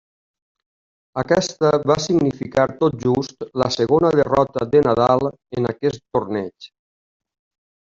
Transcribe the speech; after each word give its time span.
Aquesta 1.21 1.73
va 1.91 1.97
significar 2.07 2.67
tot 2.81 2.99
just 3.05 3.47
la 3.65 3.71
segona 3.79 4.13
derrota 4.23 4.67
de 4.75 4.85
Nadal 4.91 5.33
en 5.35 5.75
aquest 5.77 6.07
torneig. 6.15 6.75